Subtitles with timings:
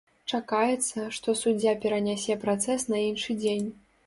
[0.35, 3.71] Чакаецца, што суддзя перанясе працэс на іншы дзень.